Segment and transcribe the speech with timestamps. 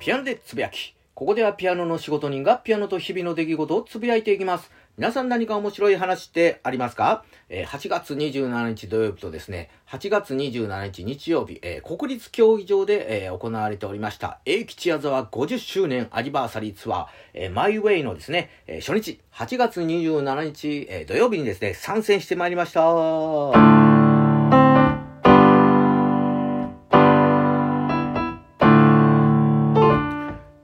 [0.00, 0.94] ピアノでつぶやき。
[1.14, 4.70] ここではピアノの仕事人がピアノと日々の出来事をつぶやいていきます。
[4.96, 23.99] 皆さん何か面白い話ってありますか、えー、8月27日土曜日とですね、8月27日日曜日、えー、国立競技場で、えー、行われておりました、英吉矢沢50周年アニバーサリーツアー、えー、マイウェイのですね、え、初日、8月27日、え、土曜日にですね、参戦してまいりました。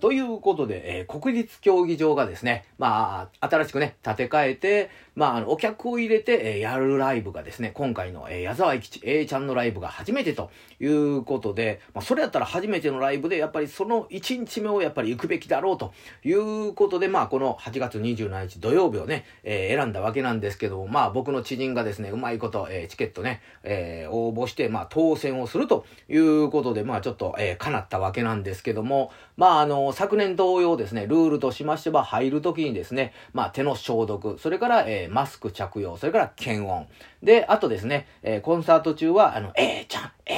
[0.06, 36.88] というということで、えー、国立競技場がですね、まあ、新しくね、建て替えて、まあ、あの、お客を入れて、えー、やるライブがですね、今回の、えー、矢沢永吉 A ちゃんのライブが初めてということで、まあ、それやったら初めてのライブで、やっぱりその1日目をやっぱり行くべきだろうということで、まあ、この8月27日土曜日をね、えー、選んだわけなんですけども、まあ、僕の知人がですね、うまいこと、えー、チケットね、えー、応募して、まあ、当選をするということで、まあ、ちょっと、えー、叶ったわけなんですけども、まあ、あの、昨年同様ですね、ルールとしましては入るときにですね、まあ、手の消毒、それから、えー、マスク着用、それから検温。
[37.22, 40.36] で、あとですね、えー、コンサート中は、あの、えーちゃん、えちゃん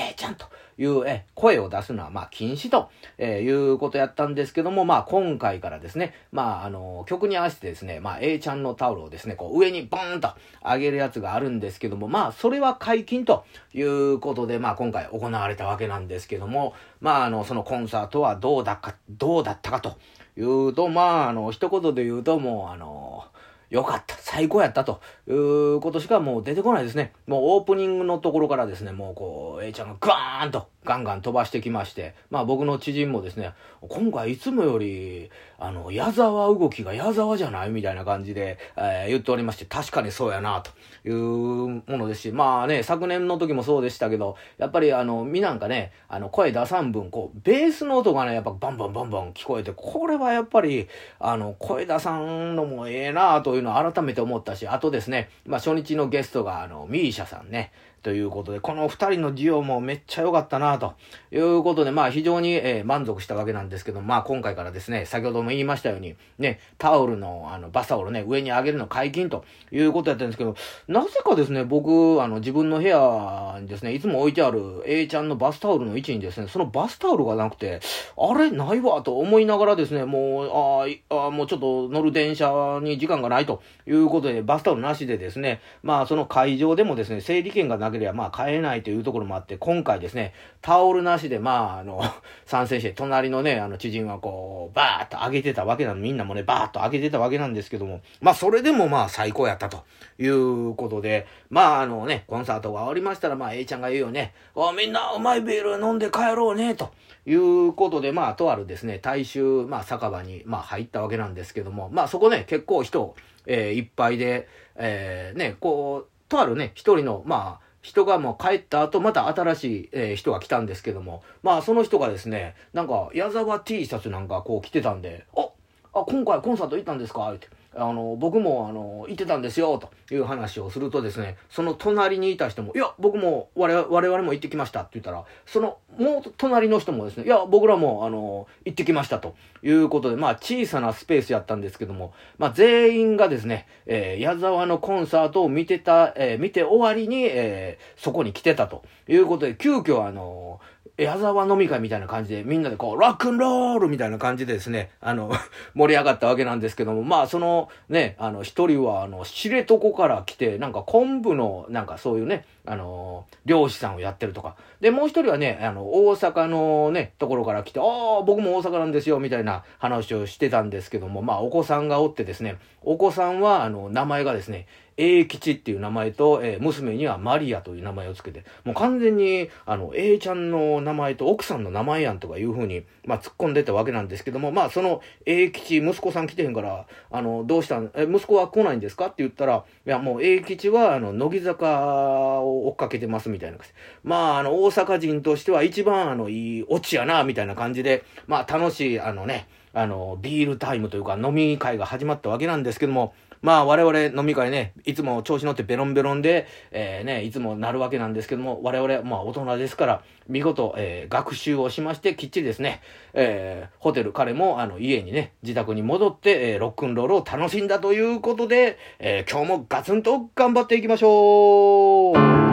[0.78, 10.30] いう、え声を出すのは、まあ、禁止と、えー、いうことやったんですけども、まあ、今回からですね、まあ、あの、曲に合わせてですね、まあ、A ちゃんのタオルをですね、こう、上にボーンと
[10.62, 19.98] 上げるやつがあるんですけども、まあ、それは解禁ということで、まあ、今回行われたわけなんですけども、まあ、あの、そのコンサートはどうだか、どうだったかと
[20.36, 23.24] いうと、まあ、あの、一言で言うと、もう、あの、
[23.70, 27.12] よかった、最高やったということしかもう出てこないですね。
[27.26, 37.68] もうオープニングのところからですね、もうこう、A ちゃんがガーンとガンガン飛ばしてきまして、まあ僕の知人もですね、今回いつもより、あの、矢沢動きが矢沢じゃない？
[37.68, 40.70] みたいな感じで、えー、言っておりまして、確かにそうやな、と
[41.06, 50.88] いうものですし、まあね、昨年の時もそうでしたけど、やっぱりあの、みなんかね、あの、声出さん分、こう、ベースの音がね、やっぱバンバンバンバン聞こえて、これはやっぱり、
[51.20, 57.72] あの、声出さんのもええなというのを改めて思ったし、あとですね、まあ初日のゲストが、あの、ミーシャさんね、
[58.02, 60.94] ということで、この二人のデュオもめっちゃ良かったなと。
[61.30, 77.80] いうことで、まあ非常に、えー、満足したわけなんですけど、まあ今回からですね、先ほども言いましたように、ね、タオルの、あの、バスタオルね、上に上げるの解禁ということやったんですけど、なぜかですね、僕、あの、自分の部屋にですね、いつも置いてある A ちゃんのバスタオルの位置にですね、そのバスタオルがなくて、
[78.16, 78.50] あれ？
[78.50, 90.32] ないわと思いながらですね、もう、ああ、もうちょっと乗る電車に時間がないということで、バスタオルなしでですね、まあその会場でもですね、整理券がななければまあ買えないというところもあって、今回ですね、
[90.62, 92.02] タオルなしでまああの、
[92.46, 99.84] 参戦して、隣のね、あの知人はこう、バーっと上げてたわけなの、みんなもね、バーっと上げてたわけなんですけども、まあそれでもまあ最高やったと
[100.18, 106.90] いうことで、まああのね、コンサートが終わりましたら、まあ A ちゃんが言うよね、おみんなうまいビール飲んで帰ろうね、と
[107.26, 113.14] いうことで、まあとあるですね、大衆、まあ酒場に、まあ入ったわけなんですけども、まあそこね、結構人、
[113.46, 114.46] えー、いっぱいで、
[114.76, 125.48] えー、ね、こう、とあるね、一人の、まあ、人がもう帰った後、また新しい、えー、人が来たんですけども、まあその人がですね、なんか矢沢 T シャツなんかこう着てたんで、あ、
[125.94, 127.32] あ、今回コンサート行ったんですか？
[127.32, 127.48] って。
[127.78, 150.60] あの、僕も、あの、行ってたんですよ、という話をするとですね、その隣にいた人も、いや、僕も、我々我々も行ってきましたって言ったら、その、もう隣の人もですね、いや、僕らも、あの、行ってきましたということで、まあ、小さなスペースやったんですけども、まあ、全員がですね、えー、矢沢のコンサートを見てた、えー、見て終わりに、えー、そこに来てたということで、急遽、あの、
[150.96, 155.30] 矢沢飲み会みたいな感じで、みんなでこう、ロックンロールみたいな感じでですね、あの、
[155.74, 164.56] 盛り上がったわけなんですけども、まあ、その、ね、あの、一人は、あの、知床から来て、なんか昆布の、なんかそういうね、あの、漁師さんをやってるとか。
[164.80, 167.82] で、もう一人はね、あの、大阪のね、ところから来て、あ
[168.20, 174.66] あ、僕も大阪なんですよ、みたいな話をしてたんですけども、まあ、お子さんがおってですね、お子さんは、あの、名前がですね、
[174.98, 189.06] 英吉っていう名前と、えー、娘にはマリアという名前をつけて、もう完全に、あの、A ちゃんの名前と奥さんの名前やんとかいうふうに、まあ、突っ込んでたわけなんですけども、まあ、その英吉、息子さん来てへんから、あの、どうしたん、え、息子は来ないんですか？
[189.06, 193.58] って言ったら、いや、もう英吉は、あの、乃木坂を追っかけてますみたいな。
[194.02, 199.46] まあ、あの、大阪人としては一番、あの、いいオチやな、みたいな感じで、まあ、楽しい、あのね、
[199.78, 212.80] あの、ビールタイムというか飲み会が始まったわけなんですけども、まあ我々飲み会ね、いつも調子乗ってベロンベロンで、えー、ね、いつもなるわけなんですけども、我々、まあ大人ですから、見事、えー、学習をしまして、きっちりですね、
[213.14, 222.47] えー、ホテル、彼も、あの、家にね、自宅に戻って、えー、ロックンロールを楽しんだということで、えー、今日もガツンと頑張っていきましょう